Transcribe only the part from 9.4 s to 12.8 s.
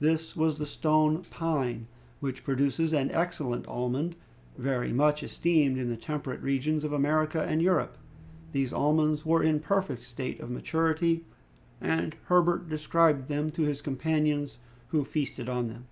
in a perfect state of maturity, and Herbert